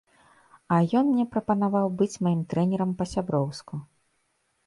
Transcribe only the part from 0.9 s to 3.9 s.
ён мне прапанаваў быць маім трэнерам па-сяброўску.